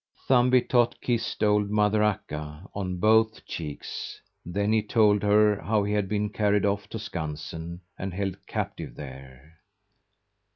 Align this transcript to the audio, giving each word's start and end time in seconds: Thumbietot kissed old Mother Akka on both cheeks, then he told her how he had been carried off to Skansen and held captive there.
Thumbietot 0.27 0.99
kissed 0.99 1.43
old 1.43 1.69
Mother 1.69 2.01
Akka 2.01 2.67
on 2.73 2.97
both 2.97 3.45
cheeks, 3.45 4.19
then 4.43 4.73
he 4.73 4.81
told 4.81 5.21
her 5.21 5.61
how 5.61 5.83
he 5.83 5.93
had 5.93 6.09
been 6.09 6.31
carried 6.31 6.65
off 6.65 6.89
to 6.89 6.97
Skansen 6.97 7.81
and 7.99 8.11
held 8.11 8.43
captive 8.47 8.95
there. 8.95 9.59